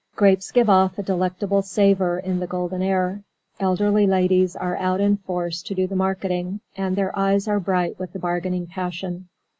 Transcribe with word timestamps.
Grapes 0.15 0.49
give 0.49 0.67
off 0.67 0.97
a 0.97 1.03
delectable 1.03 1.61
savour 1.61 2.17
in 2.17 2.39
the 2.39 2.47
golden 2.47 2.81
air. 2.81 3.21
Elderly 3.59 4.07
ladies 4.07 4.55
are 4.55 4.75
out 4.77 4.99
in 4.99 5.17
force 5.17 5.61
to 5.61 5.75
do 5.75 5.85
the 5.85 5.95
marketing, 5.95 6.59
and 6.75 6.95
their 6.95 7.15
eyes 7.15 7.47
are 7.47 7.59
bright 7.59 7.99
with 7.99 8.11
the 8.11 8.17
bargaining 8.17 8.65
passion. 8.65 9.29